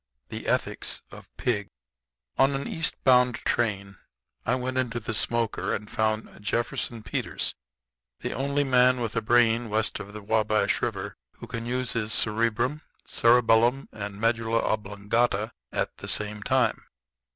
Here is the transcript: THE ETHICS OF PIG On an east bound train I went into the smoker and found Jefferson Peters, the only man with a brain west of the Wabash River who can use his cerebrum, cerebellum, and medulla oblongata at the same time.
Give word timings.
THE 0.29 0.47
ETHICS 0.47 1.03
OF 1.11 1.29
PIG 1.37 1.67
On 2.35 2.55
an 2.55 2.67
east 2.67 2.95
bound 3.03 3.35
train 3.45 3.97
I 4.47 4.55
went 4.55 4.79
into 4.79 4.99
the 4.99 5.13
smoker 5.13 5.75
and 5.75 5.91
found 5.91 6.27
Jefferson 6.41 7.03
Peters, 7.03 7.53
the 8.21 8.33
only 8.33 8.63
man 8.63 8.99
with 8.99 9.15
a 9.15 9.21
brain 9.21 9.69
west 9.69 9.99
of 9.99 10.11
the 10.13 10.23
Wabash 10.23 10.81
River 10.81 11.17
who 11.33 11.45
can 11.45 11.67
use 11.67 11.93
his 11.93 12.13
cerebrum, 12.13 12.81
cerebellum, 13.05 13.89
and 13.91 14.19
medulla 14.19 14.61
oblongata 14.63 15.51
at 15.71 15.95
the 15.97 16.07
same 16.07 16.41
time. 16.41 16.81